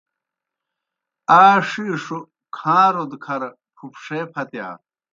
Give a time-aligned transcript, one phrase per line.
[1.41, 2.19] آ ݜِیݜوْ
[2.55, 3.41] کھاݩرود کھر
[3.75, 4.51] پُھپݜے پھت۔